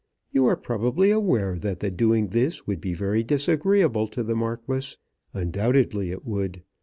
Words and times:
You 0.31 0.47
are 0.47 0.55
probably 0.57 1.11
aware 1.11 1.59
that 1.59 1.79
the 1.79 1.91
doing 1.91 2.29
this 2.29 2.65
would 2.65 2.81
be 2.81 2.95
very 2.95 3.21
disagreeable 3.21 4.07
to 4.07 4.23
the 4.23 4.35
Marquis. 4.35 4.97
Undoubtedly 5.31 6.09
it 6.09 6.25
would. 6.25 6.63